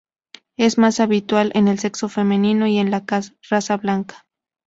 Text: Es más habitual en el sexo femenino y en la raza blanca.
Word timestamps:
Es 0.57 0.79
más 0.79 0.99
habitual 0.99 1.51
en 1.53 1.67
el 1.67 1.77
sexo 1.77 2.09
femenino 2.09 2.65
y 2.65 2.79
en 2.79 2.89
la 2.89 3.05
raza 3.47 3.77
blanca. 3.77 4.25